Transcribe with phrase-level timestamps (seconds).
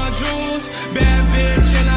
[0.00, 0.64] my jewels.
[0.94, 1.89] Bad bitch, and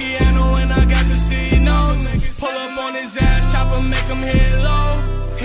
[0.00, 2.04] piano and I got the C notes.
[2.40, 4.88] Pull up on his ass, chopper, make him hit low.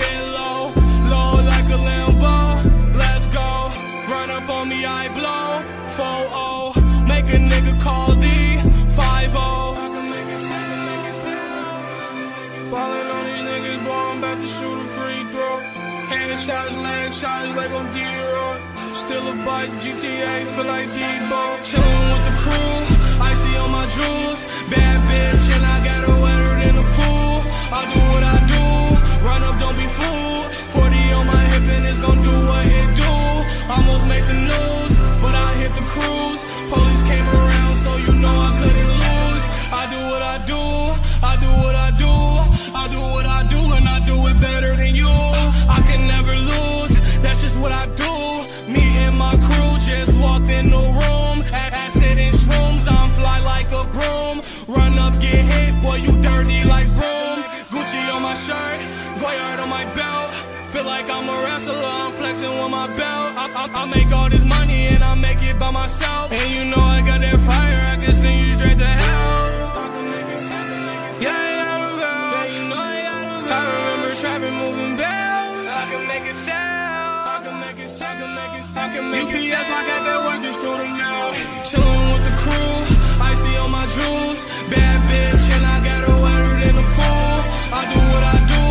[0.00, 0.60] Hit low,
[1.12, 2.38] low like a Lambo.
[3.02, 3.48] Let's go,
[4.12, 5.44] run up on me, I blow.
[5.96, 8.26] 4-0, make a nigga call D.
[8.96, 9.64] 5-0.
[12.72, 15.56] Ballin' on these niggas, boy, I'm about to shoot a free throw.
[16.10, 18.56] Hand shots, leg shots like on D-Roy.
[19.02, 21.42] Still a bike, GTA, feel like Debo.
[21.68, 22.78] Chillin' with the crew,
[23.20, 24.44] icy on my jewels.
[24.70, 27.36] Bad bitch, and I got her wetter than a pool.
[27.72, 28.64] I do what I do,
[29.26, 30.50] run up, don't be fooled.
[30.74, 33.12] 40 on my hip, and it's gon' do what it do.
[33.72, 34.92] Almost make the news,
[35.22, 36.42] but I hit the cruise.
[36.70, 39.44] Police came around, so you know I couldn't lose.
[39.80, 40.75] I do what I do,
[61.06, 63.28] like I'm a wrestler, I'm flexing with my belt.
[63.36, 66.32] I, I, I make all this money and I make it by myself.
[66.32, 69.46] And you know I got that fire, I can send you straight to hell.
[71.20, 72.02] Yeah, yeah.
[72.34, 72.94] Yeah, you know I.
[73.46, 75.68] I remember trapping, moving bells.
[75.80, 77.28] I can make it sound.
[77.34, 78.22] I can make it sound.
[78.76, 79.62] I can make it sound.
[79.62, 81.28] I UPS, I got that work just through the mail.
[81.68, 82.74] Chillin' with the crew,
[83.22, 84.40] icy on my jewels.
[84.70, 87.38] Bad bitch, and I got her wetter than a fool.
[87.78, 88.62] I do what I do,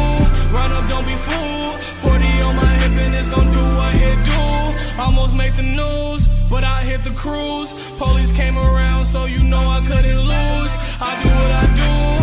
[0.55, 1.54] run up, don't be fooled.
[5.25, 7.73] Almost make the news, but I hit the cruise.
[7.97, 10.73] Police came around, so you know I couldn't lose.
[11.01, 12.14] I do what I do,